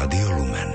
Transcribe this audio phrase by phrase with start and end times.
[0.00, 0.70] Rádio Lumen.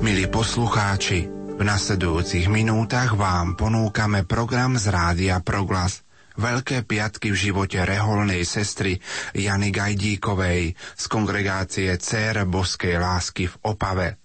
[0.00, 6.00] Milí poslucháči, v nasledujúcich minútach vám ponúkame program z Rádia Proglas–
[6.40, 8.96] Veľké piatky v živote reholnej sestry
[9.36, 14.22] Jany Gajdíkovej z kongregácie Cér Boskej lásky v Opave.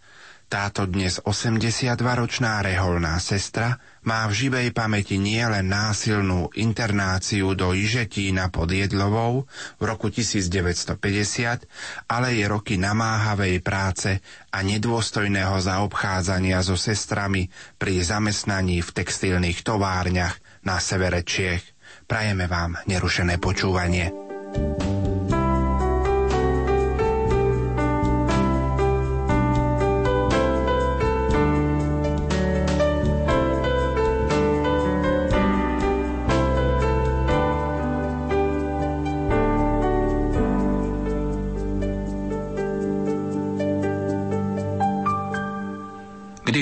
[0.47, 8.71] Táto dnes 82-ročná reholná sestra má v živej pamäti nielen násilnú internáciu do Ižetína pod
[8.71, 9.44] Jedlovou
[9.75, 11.67] v roku 1950,
[12.08, 14.23] ale i roky namáhavej práce
[14.55, 21.77] a nedôstojného zaobchádzania so sestrami pri zamestnaní v textilných továrniach na severe Čiech.
[22.07, 24.16] Prajeme vám nerušené počúvanie.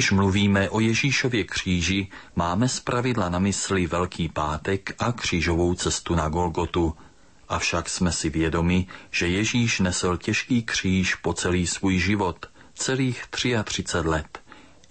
[0.05, 6.29] Když mluvíme o Ježíšově kříži, máme zpravidla na mysli Velký pátek a křížovou cestu na
[6.29, 6.93] Golgotu.
[7.49, 13.25] Avšak jsme si vědomi, že Ježíš nesl těžký kříž po celý svůj život, celých
[13.63, 14.39] 33 let,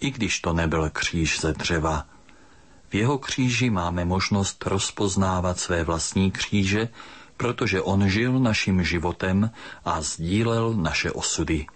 [0.00, 2.06] i když to nebyl kříž ze dřeva.
[2.88, 6.88] V jeho kříži máme možnost rozpoznávat své vlastní kříže,
[7.36, 9.50] protože on žil naším životem
[9.84, 11.66] a sdílel naše osudy.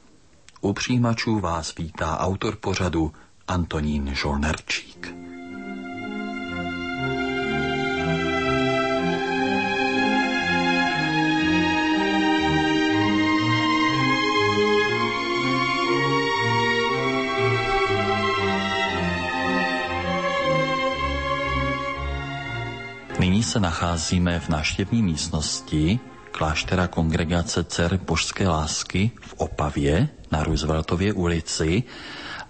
[0.60, 3.12] U přijímačů vás vítá autor pořadu
[3.48, 5.14] Antonín Žolnerčík.
[23.18, 31.12] Nyní se nacházíme v návštěvní místnosti kláštera kongregace Cer Božské lásky v Opavě na Rooseveltově
[31.12, 31.82] ulici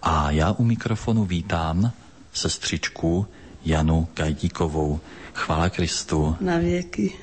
[0.02, 1.92] a já u mikrofonu vítám
[2.32, 3.26] sestřičku
[3.64, 5.00] Janu Gajdíkovou.
[5.34, 6.36] Chvála Kristu.
[6.40, 7.14] Na věky.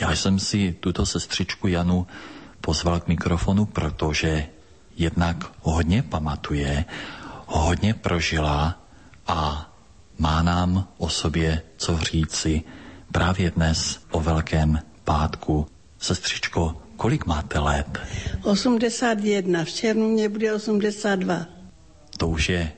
[0.00, 2.06] Já jsem si tuto sestřičku Janu
[2.60, 4.46] pozval k mikrofonu, protože
[4.96, 6.84] jednak hodně pamatuje,
[7.46, 8.82] hodně prožila
[9.26, 9.70] a
[10.18, 12.62] má nám o sobě co říci
[13.12, 15.66] právě dnes o Velkém pátku.
[15.98, 17.98] Sestřičko, kolik máte let?
[18.42, 21.57] 81, v červnu mě bude 82.
[22.18, 22.72] To už je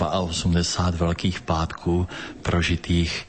[0.00, 2.06] 82 velkých pátků
[2.42, 3.28] prožitých.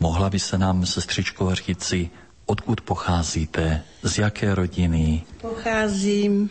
[0.00, 2.10] Mohla by se nám, sestřičko, říci,
[2.46, 5.22] odkud pocházíte, z jaké rodiny?
[5.40, 6.50] Pocházím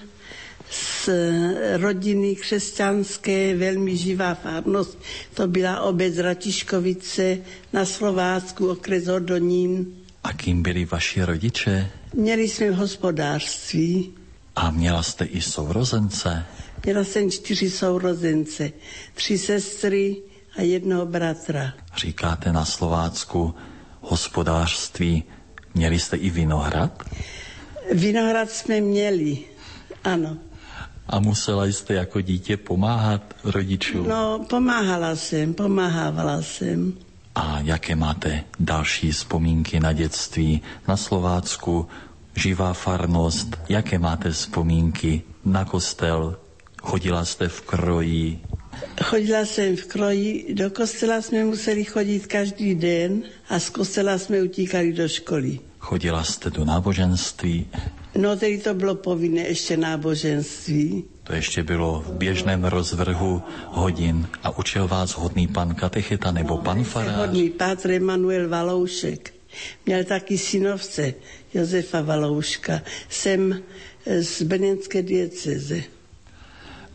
[0.71, 1.09] z
[1.77, 4.97] rodiny křesťanské, velmi živá farnost.
[5.33, 7.37] To byla obec Ratiškovice
[7.73, 9.85] na Slovácku, okres Hodonín.
[10.23, 11.91] A kým byli vaši rodiče?
[12.13, 14.13] Měli jsme v hospodářství.
[14.55, 16.45] A měla jste i sourozence?
[16.85, 18.71] Měla jsem čtyři sourozence,
[19.13, 20.21] tři sestry
[20.57, 21.73] a jednoho bratra.
[21.97, 23.55] Říkáte na Slovácku
[24.01, 25.23] hospodářství.
[25.73, 27.03] Měli jste i vinohrad?
[27.93, 29.37] Vinohrad jsme měli,
[30.03, 30.37] ano.
[31.07, 34.07] A musela jste jako dítě pomáhat rodičům?
[34.09, 36.93] No, pomáhala jsem, pomáhávala jsem.
[37.35, 41.87] A jaké máte další vzpomínky na dětství na Slovácku,
[42.35, 46.37] živá farnost, jaké máte vzpomínky na kostel,
[46.81, 48.39] chodila jste v kroji?
[49.03, 54.41] Chodila jsem v kroji, do kostela jsme museli chodit každý den a z kostela jsme
[54.43, 55.59] utíkali do školy.
[55.79, 57.67] Chodila jste do náboženství?
[58.15, 61.03] No, tedy to bylo povinné ještě náboženství.
[61.23, 66.83] To ještě bylo v běžném rozvrhu hodin a učil vás hodný pan katecheta nebo pan
[66.83, 67.15] farář?
[67.15, 69.33] Hodný pátr Emanuel Valoušek.
[69.85, 71.13] Měl taky synovce
[71.53, 72.81] Josefa Valouška.
[73.09, 73.61] Jsem
[74.21, 75.83] z Benenské dieceze.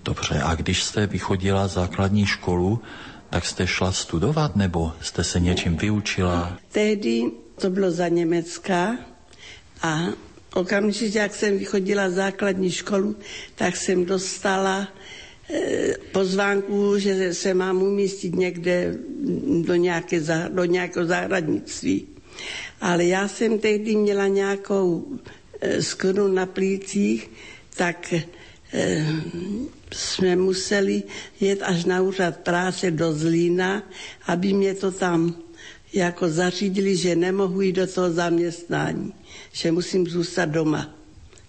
[0.07, 2.83] Dobře, a když jste vychodila základní školu,
[3.31, 6.59] tak jste šla studovat nebo jste se něčím vyučila?
[6.73, 7.23] Tehdy
[7.61, 8.99] to bylo za Německa
[9.83, 9.99] a
[10.55, 13.17] okamžitě, jak jsem vychodila základní školu,
[13.55, 14.89] tak jsem dostala
[15.51, 18.95] e, pozvánku, že se mám umístit někde
[19.67, 22.07] do, nějaké, do nějakého zahradnictví.
[22.81, 25.07] Ale já jsem tehdy měla nějakou
[25.61, 27.31] e, skru na plících,
[27.77, 28.23] tak e,
[29.93, 31.03] jsme museli
[31.41, 33.83] jet až na úřad práce do Zlína,
[34.27, 35.35] aby mě to tam
[35.93, 39.13] jako zařídili, že nemohu jít do toho zaměstnání.
[39.53, 40.91] že musím zůstat doma,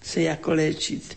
[0.02, 1.16] se jako léčit.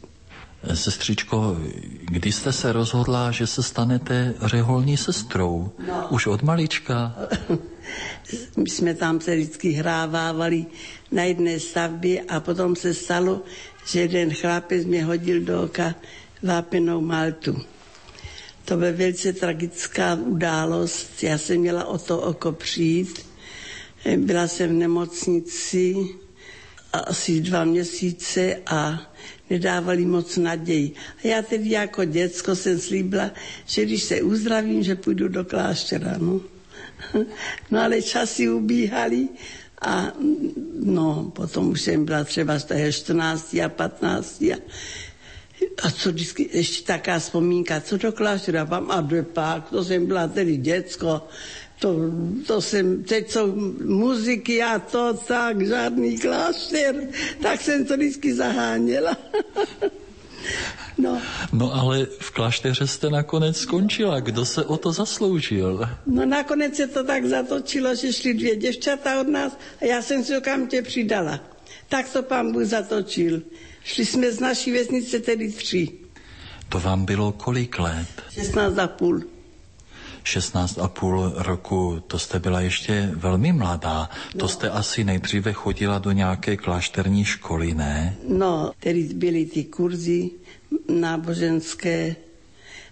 [0.73, 1.57] Sestřičko,
[2.05, 5.71] kdy jste se rozhodla, že se stanete řeholní sestrou?
[5.87, 6.07] No.
[6.09, 7.15] Už od malička?
[8.57, 10.65] My jsme tam se vždycky hrávávali
[11.11, 13.41] na jedné stavbě a potom se stalo,
[13.85, 15.95] že jeden chlapec mě hodil do oka
[16.43, 17.61] vápenou maltu.
[18.65, 21.23] To byla velice tragická událost.
[21.23, 23.25] Já jsem měla o to oko přijít.
[24.17, 25.95] Byla jsem v nemocnici
[26.93, 29.11] asi dva měsíce a
[29.49, 30.91] nedávali moc naději.
[31.23, 33.31] A já tedy jako děcko jsem slíbila,
[33.65, 36.15] že když se uzdravím, že půjdu do kláštera.
[36.17, 36.41] No,
[37.71, 39.27] no ale časy ubíhaly
[39.81, 40.11] a
[40.83, 44.55] no, potom už jsem byla třeba z toho 14 a 15 a
[45.83, 50.27] a co vždycky, ještě taká vzpomínka, co do kláštera, vám a pak, to jsem byla
[50.27, 51.21] tedy děcko,
[51.79, 51.95] to,
[52.47, 53.55] to jsem, teď jsou
[53.85, 56.95] muziky a to tak, žádný klášter,
[57.41, 59.17] tak jsem to vždycky zaháněla.
[60.97, 61.21] No.
[61.53, 64.19] no ale v klášteře jste nakonec skončila.
[64.19, 65.89] Kdo se o to zasloužil?
[66.05, 70.23] No nakonec se to tak zatočilo, že šli dvě děvčata od nás a já jsem
[70.23, 71.39] si okamžitě přidala.
[71.91, 73.41] Tak to pán Bůh zatočil.
[73.83, 75.89] Šli jsme z naší vesnice tedy tři.
[76.69, 78.07] To vám bylo kolik let?
[78.31, 79.21] 16 a půl.
[80.23, 84.09] 16 a půl roku, to jste byla ještě velmi mladá.
[84.35, 84.39] No.
[84.39, 88.15] To jste asi nejdříve chodila do nějaké klášterní školy, ne?
[88.27, 90.29] No, tedy byly ty kurzy
[90.87, 92.15] náboženské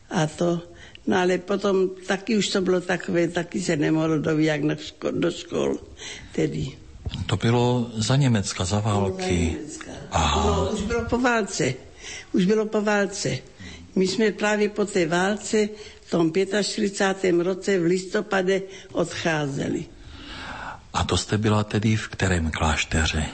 [0.10, 0.62] a to.
[1.08, 5.12] No ale potom taky už to bylo takové, taky se nemohlo do, jak na ško,
[5.12, 5.78] do škol
[6.32, 6.89] tedy.
[7.26, 9.24] To bylo za Německa, za války.
[9.24, 9.92] Za Německa.
[10.12, 10.46] Aha.
[10.46, 11.74] No, už bylo po válce.
[12.34, 13.38] Už bylo po válce.
[13.96, 15.70] My jsme právě po té válce
[16.02, 16.32] v tom
[16.64, 17.36] 45.
[17.44, 18.62] roce v listopade
[18.92, 19.86] odcházeli.
[20.94, 23.26] A to jste byla tedy v kterém klášteře?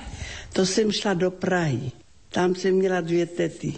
[0.53, 1.91] To jsem šla do Prahy.
[2.29, 3.73] Tam jsem měla dvě tety.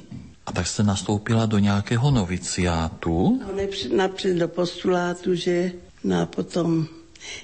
[0.45, 3.41] A tak jste nastoupila do nějakého noviciátu?
[3.41, 5.71] No, napřed do postulátu, že
[6.03, 6.87] no a potom...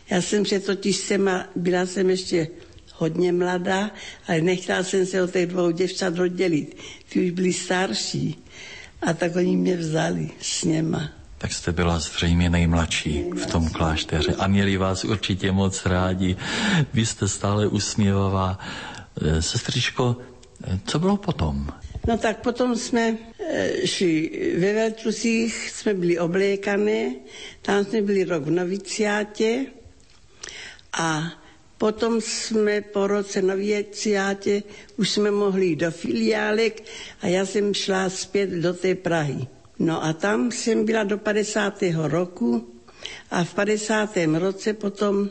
[0.09, 2.47] Já jsem se totiž sema, byla jsem ještě
[2.93, 3.91] hodně mladá,
[4.27, 6.77] ale nechtěla jsem se od těch dvou děvčat oddělit.
[7.09, 8.43] Ty už byly starší.
[9.01, 11.09] A tak oni mě vzali s něma.
[11.37, 16.35] Tak jste byla zřejmě nejmladší v tom klášteře a měli vás určitě moc rádi.
[16.93, 18.59] Vy jste stále usměvavá.
[19.21, 20.17] Eh, sestřičko,
[20.63, 21.67] eh, co bylo potom?
[22.07, 27.15] No tak potom jsme eh, šli ve Veltrusích, jsme byli oblékané,
[27.61, 29.65] tam jsme byli rok v noviciátě
[30.93, 31.33] a
[31.83, 34.63] Potom jsme po roce novieciátě
[34.97, 36.83] už jsme mohli jít do filiálek
[37.21, 39.47] a já jsem šla zpět do té Prahy.
[39.79, 41.83] No a tam jsem byla do 50.
[41.95, 42.67] roku
[43.31, 44.17] a v 50.
[44.39, 45.29] roce potom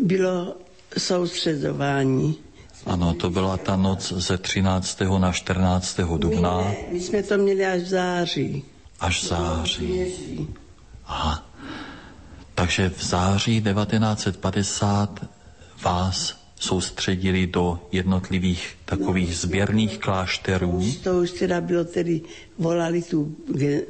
[0.00, 0.56] bylo
[0.98, 2.43] soustředování.
[2.86, 5.00] Ano, to byla ta noc ze 13.
[5.18, 6.00] na 14.
[6.16, 6.58] dubna.
[6.58, 8.64] My, ne, my jsme to měli až v září.
[9.00, 10.48] Až v září.
[11.06, 11.46] Aha.
[12.54, 15.24] Takže v září 1950
[15.82, 20.80] vás soustředili do jednotlivých takových no, sběrných klášterů?
[21.04, 22.20] To už teda bylo tedy,
[22.58, 23.36] volali tu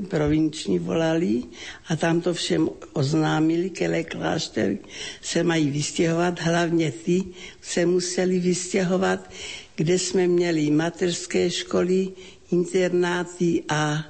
[0.08, 1.42] provinční volali
[1.88, 4.78] a tam to všem oznámili, které kláštery
[5.22, 7.22] se mají vystěhovat, hlavně ty
[7.62, 9.30] se museli vystěhovat,
[9.76, 12.08] kde jsme měli mateřské školy,
[12.50, 14.04] internáty a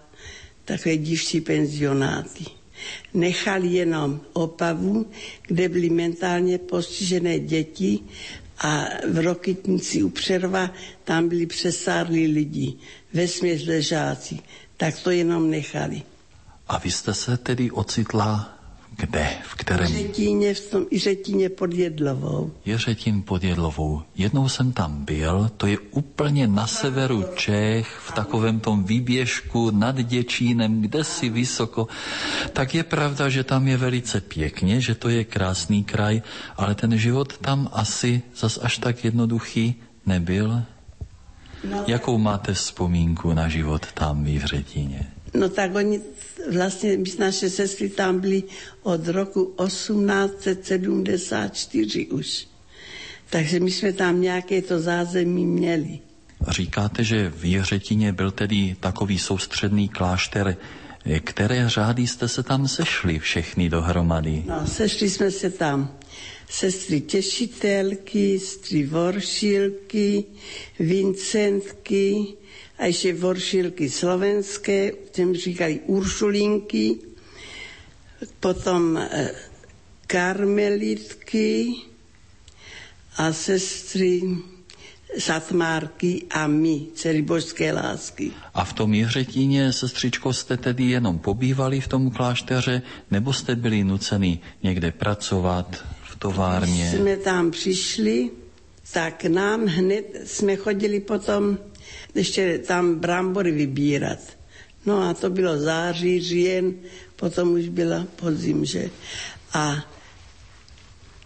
[0.64, 2.44] takové dívčí penzionáty
[3.14, 5.06] nechali jenom Opavu,
[5.46, 8.00] kde byly mentálně postižené děti
[8.58, 10.70] a v Rokytnici u Přerva
[11.04, 12.74] tam byli přesárlí lidi,
[13.12, 14.38] vesměs ležáci.
[14.76, 16.02] Tak to jenom nechali.
[16.68, 18.58] A vy jste se tedy ocitla
[18.96, 19.28] kde?
[19.42, 19.86] V kterém?
[19.86, 22.52] V Řetíně, v tom Řetíně pod Jedlovou.
[22.64, 24.02] Je Řetín pod Jedlovou.
[24.16, 29.96] Jednou jsem tam byl, to je úplně na severu Čech, v takovém tom výběžku nad
[29.96, 31.88] Děčínem, kde si vysoko.
[32.52, 36.22] Tak je pravda, že tam je velice pěkně, že to je krásný kraj,
[36.56, 39.74] ale ten život tam asi zas až tak jednoduchý
[40.06, 40.62] nebyl.
[41.70, 41.84] No.
[41.86, 45.10] Jakou máte vzpomínku na život tam v Řetíně?
[45.34, 46.00] No tak oni
[46.52, 48.42] vlastně, my naše sestry tam byly
[48.82, 52.46] od roku 1874 už.
[53.30, 55.98] Takže my jsme tam nějaké to zázemí měli.
[56.48, 60.56] Říkáte, že v Jiřetině byl tedy takový soustředný klášter.
[61.24, 64.42] Které řády jste se tam sešli všechny dohromady?
[64.46, 65.98] No, sešli jsme se tam
[66.50, 70.24] sestry těšitelky, sestry voršilky,
[70.78, 72.26] vincentky,
[72.78, 76.96] a ještě voršilky slovenské, těm říkali uršulinky,
[78.40, 79.30] potom e,
[80.06, 81.74] karmelitky
[83.16, 84.22] a sestry
[85.18, 88.30] Satmárky a my, celý božské lásky.
[88.54, 93.84] A v tom Jiřetíně, sestřičko, jste tedy jenom pobývali v tom klášteře, nebo jste byli
[93.84, 96.86] nuceni někde pracovat v továrně?
[96.88, 98.30] Když jsme tam přišli,
[98.92, 101.58] tak nám hned jsme chodili potom
[102.14, 104.18] ještě tam brambory vybírat.
[104.86, 106.74] No a to bylo září, říjen,
[107.16, 108.90] potom už byla podzim, že?
[109.52, 109.90] A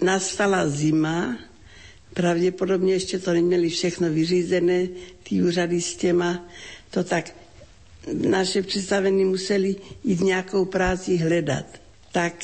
[0.01, 1.39] nastala zima,
[2.15, 4.89] pravděpodobně ještě to neměli všechno vyřízené,
[5.23, 6.49] ty úřady s těma,
[6.91, 7.35] to tak
[8.13, 11.67] naše představení museli jít nějakou práci hledat.
[12.13, 12.35] Tak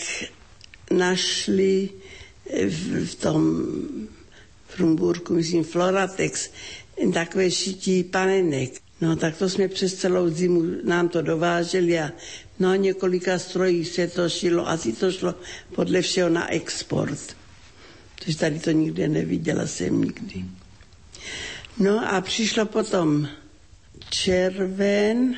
[0.91, 1.89] našli
[2.69, 3.65] v, v tom
[4.69, 6.51] Frumburku, myslím, Floratex,
[7.15, 8.81] takové šití panenek.
[9.01, 12.13] No tak to jsme přes celou zimu, nám to dováželi a
[12.59, 15.35] no několika strojí se to šilo, asi to šlo
[15.75, 17.37] podle všeho na export.
[18.25, 20.45] Takže tady to nikde neviděla jsem nikdy.
[21.79, 23.29] No a přišlo potom
[24.11, 25.37] červen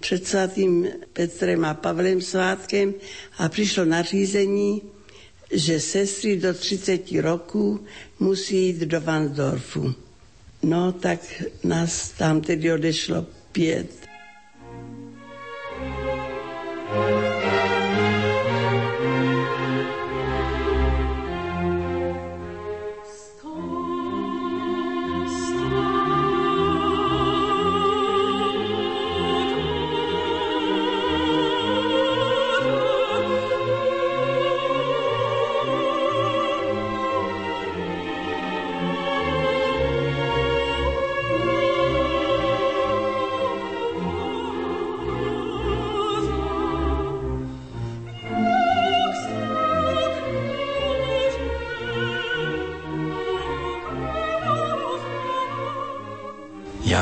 [0.00, 2.94] před svatým Petrem a Pavlem svátkem
[3.38, 4.82] a přišlo nařízení,
[5.52, 7.84] že sestry do 30 roků
[8.20, 9.94] musí jít do Vansdorfu.
[10.62, 11.18] No tak
[11.64, 13.90] nás tam tedy odešlo pět.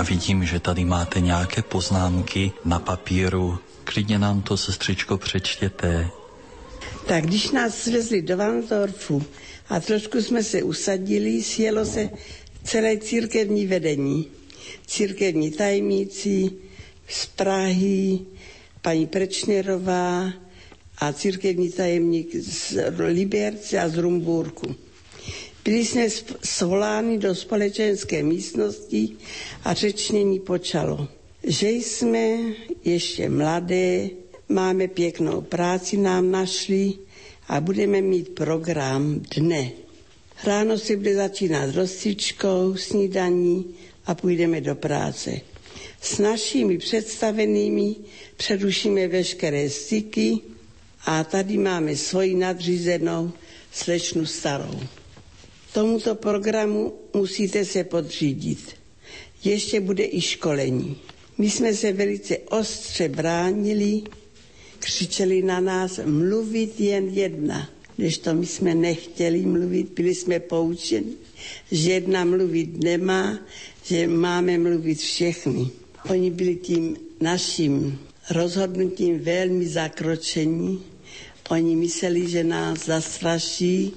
[0.02, 3.58] Vidím, že tady máte nějaké poznámky na papíru.
[3.84, 6.08] Klidně nám to, sestřičko, přečtěte.
[7.06, 9.22] Tak když nás svezli do Vansdorfu
[9.68, 12.10] a trošku jsme se usadili, sjelo se
[12.64, 14.26] celé církevní vedení.
[14.86, 16.50] Církevní tajemníci
[17.08, 18.18] z Prahy,
[18.82, 20.32] paní Prečnerová
[20.98, 24.74] a církevní tajemník z Liberce a z Rumburku.
[25.70, 26.06] Byli jsme
[26.44, 29.08] svoláni do společenské místnosti
[29.64, 31.08] a řečnění počalo,
[31.44, 32.38] že jsme
[32.84, 34.08] ještě mladé,
[34.48, 36.92] máme pěknou práci nám našli
[37.48, 39.70] a budeme mít program dne.
[40.44, 43.64] Ráno se bude začínat rozcvičkou, snídaní
[44.06, 45.40] a půjdeme do práce.
[46.02, 47.94] S našimi představenými
[48.36, 50.38] přerušíme veškeré styky
[51.06, 53.32] a tady máme svoji nadřízenou
[53.72, 54.80] slečnu starou.
[55.72, 58.58] Tomuto programu musíte se podřídit.
[59.44, 60.96] Ještě bude i školení.
[61.38, 64.02] My jsme se velice ostře bránili,
[64.78, 67.70] křičeli na nás mluvit jen jedna.
[67.96, 71.12] Když to my jsme nechtěli mluvit, byli jsme poučeni,
[71.72, 73.38] že jedna mluvit nemá,
[73.84, 75.68] že máme mluvit všechny.
[76.10, 77.98] Oni byli tím naším
[78.30, 80.82] rozhodnutím velmi zakročení.
[81.50, 83.92] Oni mysleli, že nás zastraší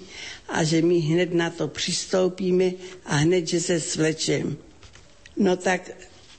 [0.49, 2.71] a že my hned na to přistoupíme
[3.05, 4.57] a hned, že se svlečem.
[5.37, 5.91] No tak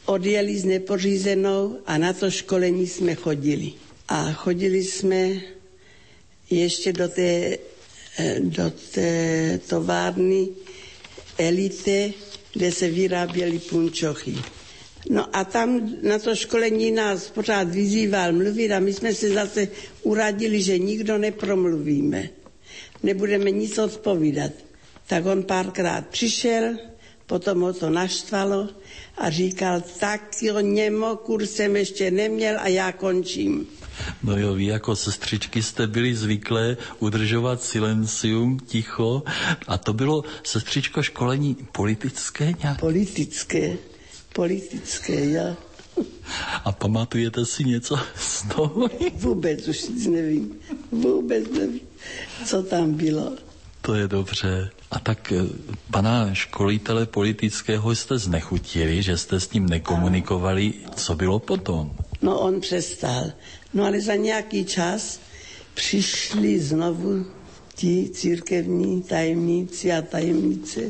[0.06, 3.72] odjeli s nepořízenou a na to školení jsme chodili.
[4.08, 5.30] A chodili jsme
[6.50, 7.56] ještě do té,
[8.18, 10.48] eh, do té továrny
[11.38, 12.12] elite,
[12.52, 14.34] kde se vyráběly punčochy.
[15.10, 19.68] No a tam na to školení nás pořád vyzýval mluvit a my jsme se zase
[20.02, 22.28] uradili, že nikdo nepromluvíme
[23.04, 24.52] nebudeme nic odpovídat.
[25.06, 26.74] Tak on párkrát přišel,
[27.26, 28.68] potom ho to naštvalo
[29.18, 33.66] a říkal, tak jo, němo, kurz jsem ještě neměl a já končím.
[34.22, 39.22] No jo, vy jako sestřičky jste byli zvyklé udržovat silencium, ticho.
[39.66, 42.80] A to bylo, sestřičko, školení politické nějak?
[42.80, 43.76] Politické,
[44.34, 45.56] politické, já.
[46.64, 48.88] A pamatujete si něco z toho?
[49.14, 50.58] Vůbec už nic nevím.
[50.92, 51.80] Vůbec nevím
[52.44, 53.32] co tam bylo.
[53.80, 54.70] To je dobře.
[54.90, 55.42] A tak eh,
[55.90, 60.72] pana školitele politického jste znechutili, že jste s ním nekomunikovali.
[60.94, 61.90] Co bylo potom?
[62.22, 63.24] No on přestal.
[63.74, 65.20] No ale za nějaký čas
[65.74, 67.26] přišli znovu
[67.74, 70.80] ti církevní tajemníci a tajemnice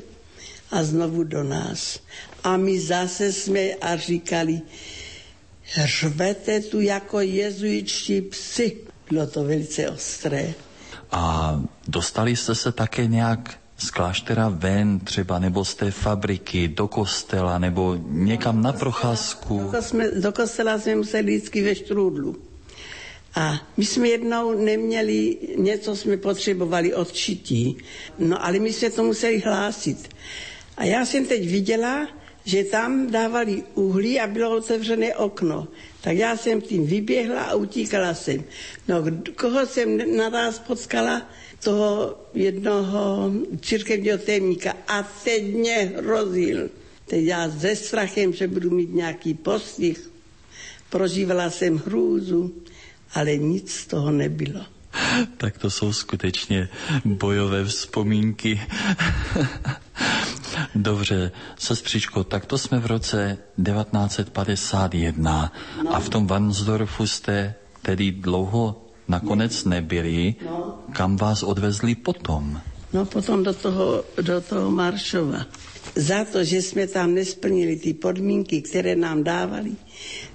[0.74, 1.98] a znovu do nás.
[2.44, 4.60] A my zase jsme a říkali,
[5.84, 8.76] řvete tu jako jezuičtí psy.
[9.10, 10.54] Bylo to velice ostré.
[11.12, 11.54] A
[11.88, 17.58] dostali jste se také nějak z kláštera ven třeba, nebo z té fabriky do kostela,
[17.58, 19.68] nebo někam na procházku?
[19.72, 22.36] Do, jsme, do kostela jsme museli vždycky ve štrůdlu.
[23.34, 27.76] A my jsme jednou neměli, něco jsme potřebovali odčití,
[28.18, 30.08] no ale my jsme to museli hlásit.
[30.76, 32.08] A já jsem teď viděla,
[32.44, 35.68] že tam dávali uhlí a bylo otevřené okno.
[36.00, 38.44] Tak já jsem tím vyběhla a utíkala jsem.
[38.88, 39.04] No,
[39.36, 41.30] koho jsem naraz potkala?
[41.64, 44.76] Toho jednoho církevního témníka.
[44.88, 46.70] A teď mě hrozil.
[47.06, 50.10] Teď já ze strachem, že budu mít nějaký postih.
[50.90, 52.54] Prožívala jsem hrůzu,
[53.14, 54.60] ale nic z toho nebylo.
[55.36, 56.68] Tak to jsou skutečně
[57.04, 58.60] bojové vzpomínky.
[60.74, 65.52] Dobře, sestřičko, tak to jsme v roce 1951
[65.84, 65.96] no.
[65.96, 70.34] a v tom Vansdorfu jste tedy dlouho nakonec nebyli.
[70.44, 70.78] No.
[70.92, 72.60] Kam vás odvezli potom?
[72.92, 75.46] No potom do toho, do toho Maršova.
[75.94, 79.72] Za to, že jsme tam nesplnili ty podmínky, které nám dávali,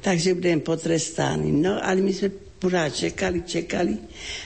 [0.02, 1.52] takže budeme potrestáni.
[1.52, 2.30] No, ale my jsme
[2.60, 3.98] pořád čekali, čekali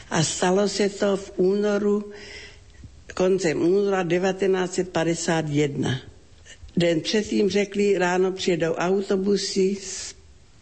[0.10, 2.12] a stalo se to v únoru
[3.14, 6.00] koncem února 1951.
[6.78, 9.78] Den předtím řekli, ráno přijedou autobusy,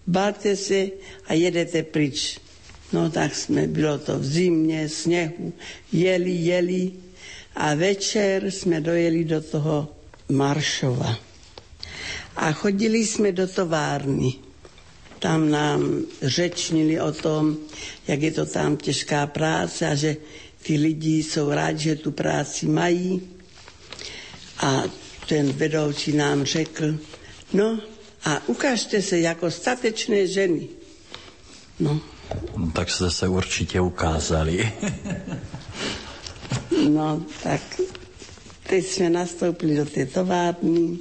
[0.08, 0.88] balte se
[1.28, 2.40] a jedete pryč.
[2.94, 5.54] No tak jsme, bylo to v zimě, sněhu,
[5.94, 6.92] jeli, jeli
[7.56, 9.88] a večer jsme dojeli do toho
[10.30, 11.16] Maršova.
[12.36, 14.34] A chodili jsme do továrny.
[15.20, 17.58] Tam nám řečnili o tom,
[18.08, 20.16] jak je to tam těžká práce a že
[20.64, 23.22] ty lidi jsou rádi, že tu práci mají.
[24.60, 24.84] A
[25.28, 26.96] ten vedoucí nám řekl,
[27.54, 27.80] no
[28.26, 30.68] a ukážte se jako statečné ženy.
[31.80, 32.00] No.
[32.58, 34.72] no tak jste se určitě ukázali.
[36.90, 37.62] no, tak
[38.70, 40.98] teď jsme nastoupili do té továrny.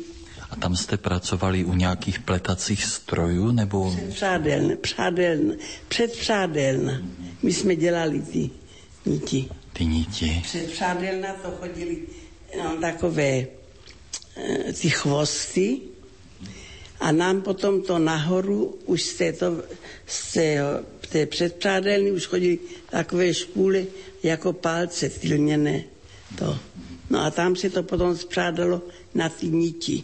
[0.50, 3.90] A tam jste pracovali u nějakých pletacích strojů, nebo?
[3.96, 5.54] Předpřádelna, přádelna,
[5.88, 7.02] předpřádelna.
[7.42, 8.50] My jsme dělali ty
[9.06, 9.48] niti.
[9.72, 10.40] Ty niti.
[10.42, 11.98] Před přádelna to chodili
[12.58, 13.46] no, takové
[14.36, 15.80] e, ty chvosty
[17.00, 19.62] a nám potom to nahoru už z, této,
[20.06, 20.58] z té,
[21.08, 22.58] té předpřádelny už chodili
[22.90, 23.86] takové špůly
[24.22, 25.84] jako palce tylněné.
[26.38, 26.58] To.
[27.10, 28.82] No a tam se to potom zpřádalo
[29.14, 30.02] na ty niti.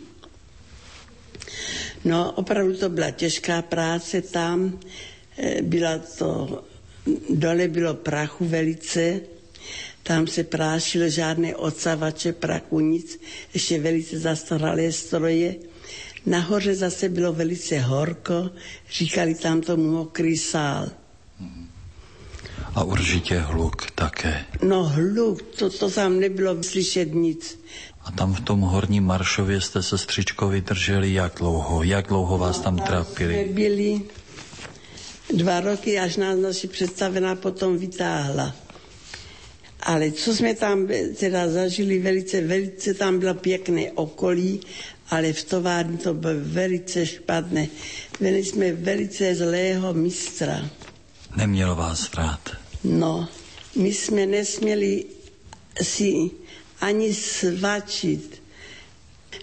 [2.05, 4.81] No opravdu to byla těžká práce tam,
[5.39, 6.65] e, byla to,
[7.31, 9.21] dole bylo prachu velice,
[10.03, 13.21] tam se prášil žádné odsavače, prachu, nic,
[13.55, 15.55] ještě velice zastaralé stroje.
[16.27, 18.51] Nahoře zase bylo velice horko,
[18.91, 20.89] říkali tam tomu mokrý sál.
[22.75, 24.45] A určitě hluk také.
[24.63, 27.61] No hluk, to, to tam nebylo slyšet nic.
[28.05, 31.83] A tam v tom horním Maršově jste se střičko vydrželi jak dlouho?
[31.83, 33.49] Jak dlouho vás tam trápili?
[33.53, 34.01] Byli
[35.33, 38.57] dva roky, až nás naši představená potom vytáhla.
[39.81, 40.89] Ale co jsme tam
[41.21, 44.61] teda zažili velice, velice tam bylo pěkné okolí,
[45.11, 47.69] ale v továrně to bylo velice špatné.
[48.21, 50.71] Byli jsme velice zlého mistra.
[51.37, 52.51] Neměl vás rád?
[52.85, 53.29] No,
[53.77, 55.05] my jsme nesměli
[55.83, 56.31] si
[56.81, 58.43] ani svačit,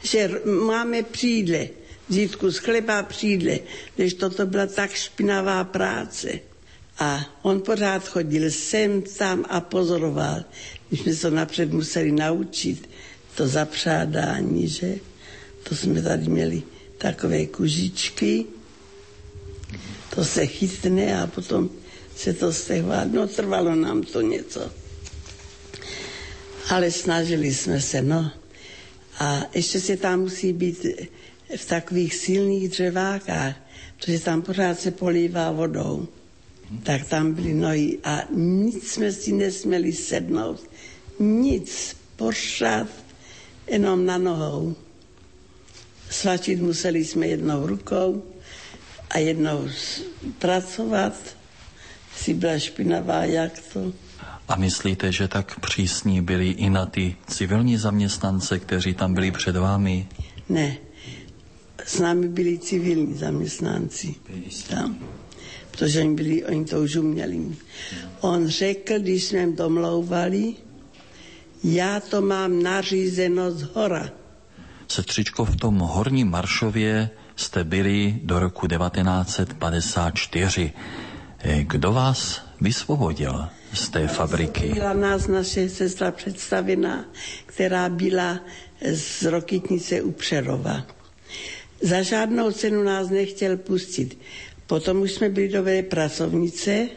[0.04, 0.30] že
[0.68, 1.68] máme přídle,
[2.10, 3.60] vzít kus chleba přídle,
[3.98, 6.40] než toto byla tak špinavá práce.
[7.00, 10.44] A on pořád chodil sem, tam a pozoroval.
[10.92, 12.90] My jsme se napřed museli naučit
[13.36, 14.96] to zapřádání, že?
[15.64, 16.64] To jsme tady měli
[16.98, 18.46] takové kužičky,
[20.16, 21.70] to se chytne a potom
[22.16, 23.04] se to stehvá.
[23.06, 24.72] No trvalo nám to něco.
[26.70, 28.32] Ale snažili jsme se, no.
[29.20, 30.86] A ještě se tam musí být
[31.58, 33.56] v takových silných dřevákách,
[33.98, 36.08] protože tam pořád se polívá vodou
[36.84, 40.70] tak tam byly nohy a nic jsme si nesměli sednout.
[41.20, 42.88] Nic, pořád
[43.68, 44.76] jenom na nohou.
[46.10, 48.24] Svačit museli jsme jednou rukou
[49.10, 49.70] a jednou
[50.40, 51.14] pracovat.
[52.16, 53.94] Si byla špinavá, jak to.
[54.48, 59.56] A myslíte, že tak přísní byli i na ty civilní zaměstnance, kteří tam byli před
[59.56, 60.08] vámi?
[60.50, 60.78] Ne.
[61.86, 64.16] S námi byli civilní zaměstnanci.
[64.70, 64.98] Tam
[65.78, 67.42] protože oni, byli, oni to už uměli.
[68.22, 70.54] On řekl, když jsme domlouvali,
[71.64, 74.10] já to mám nařízeno z hora.
[74.88, 80.72] Setřičko, v tom horním Maršově jste byli do roku 1954.
[81.40, 84.74] Eh, kdo vás vysvobodil z té fabriky?
[84.74, 87.06] Byla nás naše sestra představená,
[87.46, 88.40] která byla
[88.94, 90.86] z Rokitnice u Přerova.
[91.84, 94.18] Za žádnou cenu nás nechtěl pustit.
[94.68, 96.90] Potom už jsme byli dobré pracovnice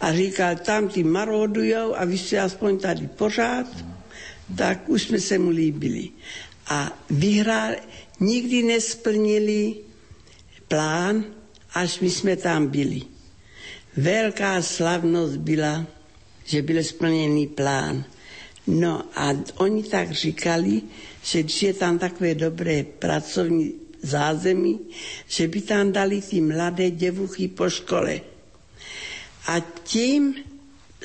[0.00, 3.66] a říkal, tam ty marodujou a vy jste aspoň tady pořád,
[4.56, 6.08] tak už jsme se mu líbili.
[6.66, 7.72] A vyhrál,
[8.20, 9.74] nikdy nesplnili
[10.68, 11.24] plán,
[11.74, 13.02] až my jsme tam byli.
[13.96, 15.86] Velká slavnost byla,
[16.44, 18.04] že byl splněný plán.
[18.66, 20.82] No a oni tak říkali,
[21.22, 24.78] že když je tam takové dobré pracovní zázemí,
[25.28, 28.20] že by tam dali ty mladé děvuchy po škole.
[29.46, 30.34] A tím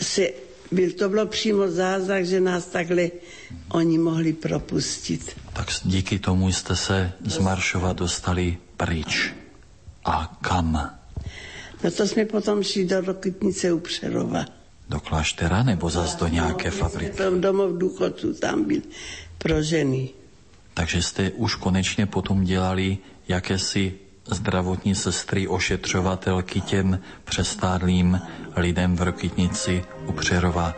[0.01, 0.27] se,
[0.71, 3.11] byl, to bylo přímo zázrak, že nás takhle
[3.71, 5.35] oni mohli propustit.
[5.53, 9.33] Tak díky tomu jste se z Maršova dostali pryč.
[10.05, 10.97] A kam?
[11.83, 14.45] No to jsme potom šli do Rokitnice u Přerova.
[14.89, 17.17] Do kláštera nebo zas do nějaké fabriky?
[17.17, 18.81] To domov důchodců tam byl
[19.37, 20.09] pro ženy.
[20.73, 23.93] Takže jste už konečně potom dělali jakési
[24.25, 28.21] zdravotní sestry, ošetřovatelky těm přestádlým
[28.55, 30.73] lidem v Rokitnici u Přerova.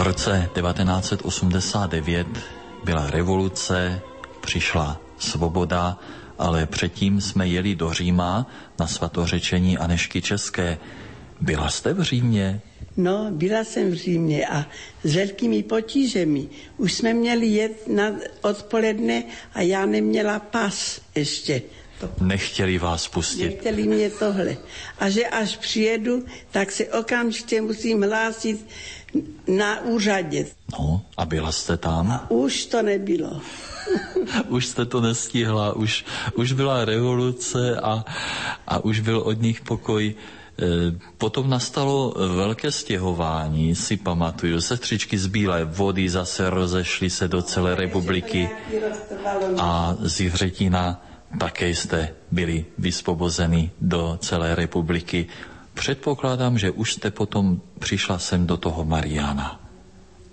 [0.00, 2.26] Roce 1989
[2.84, 4.00] byla revoluce,
[4.40, 5.98] přišla svoboda,
[6.38, 8.46] ale předtím jsme jeli do Říma
[8.78, 10.78] na svatořečení Anešky České.
[11.40, 12.60] Byla jste v Římě?
[12.96, 14.66] No, byla jsem v Římě a
[15.04, 16.48] s velkými potížemi.
[16.76, 19.22] Už jsme měli jet na odpoledne
[19.54, 21.62] a já neměla pas ještě.
[22.00, 22.10] To.
[22.20, 23.44] Nechtěli vás pustit.
[23.44, 24.56] Nechtěli mě tohle.
[24.98, 28.66] A že až přijedu, tak se okamžitě musím hlásit
[29.48, 30.46] na úřadě.
[30.78, 32.10] No, a byla jste tam?
[32.10, 33.40] A už to nebylo.
[34.48, 38.04] už jste to nestihla, už, už byla revoluce a,
[38.66, 40.14] a už byl od nich pokoj.
[40.14, 40.14] E,
[41.18, 44.60] potom nastalo velké stěhování, si pamatuju.
[44.60, 48.50] Sestřičky z Bílé vody zase rozešly se do celé republiky
[49.58, 51.04] a z Jivřetina
[51.38, 55.26] také jste byli vysvobozeni do celé republiky.
[55.78, 59.60] Předpokládám, že už jste potom přišla sem do toho Mariana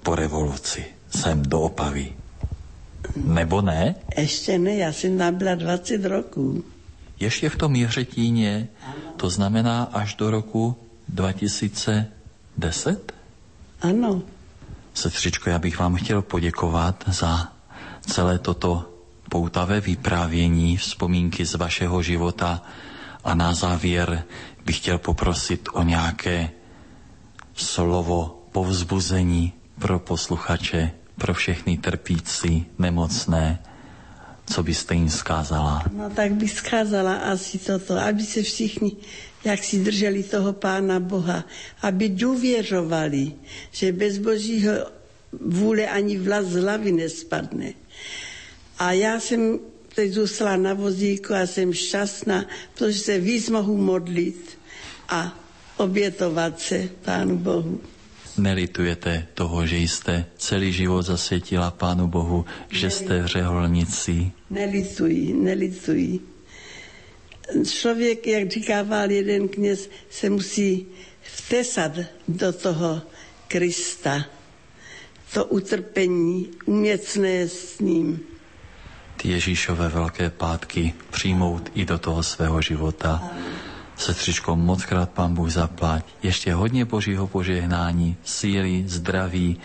[0.04, 2.14] po revoluci, sem do Opavy.
[3.16, 3.96] Nebo ne?
[4.18, 6.64] Ještě ne, já jsem tam byla 20 roků.
[7.20, 8.68] Ještě v tom Jiřetíně,
[9.18, 10.76] to znamená až do roku
[11.10, 13.14] 2010?
[13.82, 14.22] Ano.
[14.94, 17.54] Sestřičko, já bych vám chtěl poděkovat za
[18.02, 18.90] celé toto
[19.30, 22.62] poutavé vyprávění, vzpomínky z vašeho života
[23.26, 24.24] a na závěr
[24.66, 26.50] bych chtěl poprosit o nějaké
[27.56, 33.60] slovo povzbuzení pro posluchače, pro všechny trpící, nemocné,
[34.46, 35.84] co byste jim zkázala?
[35.94, 38.92] No tak bych zkázala asi toto, aby se všichni,
[39.44, 41.44] jak si drželi toho Pána Boha,
[41.82, 43.34] aby důvěřovali,
[43.72, 44.72] že bez Božího
[45.42, 47.74] vůle ani vlas z hlavy nespadne.
[48.80, 49.60] A já jsem
[49.96, 54.58] teď zůstala na vozíku a jsem šťastná, protože se víc mohu modlit
[55.10, 55.40] a
[55.78, 57.82] obětovat se Pánu Bohu.
[58.38, 64.32] Nelitujete toho, že jste celý život zasvětila Pánu Bohu, že jste v řeholnici?
[64.50, 66.20] Nelituji, nelituji.
[67.72, 70.88] Člověk, jak říkával jeden kněz, se musí
[71.22, 71.92] vtesat
[72.28, 73.02] do toho
[73.48, 74.26] Krista.
[75.34, 78.35] To utrpení, uměcné s ním
[79.18, 83.24] ty Ježíšové velké pátky přijmout i do toho svého života.
[83.98, 86.06] Sestřičko, moc krát pán Bůh zaplať.
[86.24, 89.58] Ještě hodně božího požehnání, síly, zdraví.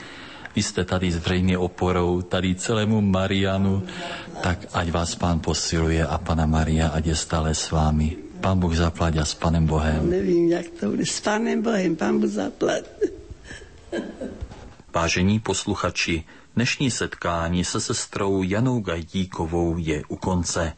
[0.57, 3.83] Vy jste tady zřejmě oporou, tady celému Marianu,
[4.43, 8.17] tak ať vás pán posiluje a pana Maria, ať je stále s vámi.
[8.41, 10.11] Pán Bůh zaplať a s panem Bohem.
[10.11, 11.07] Nevím, jak to bude.
[11.07, 12.85] S panem Bohem, pán Bůh zaplať.
[14.95, 16.25] Vážení posluchači,
[16.57, 20.73] Dnešní setkání se sestrou Janou Gajdíkovou je u konce.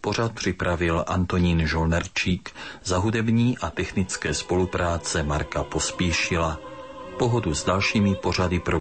[0.00, 2.50] Pořad připravil Antonín Žolnerčík
[2.84, 6.60] za hudební a technické spolupráce Marka Pospíšila.
[7.18, 8.76] Pohodu s dalšími pořady pro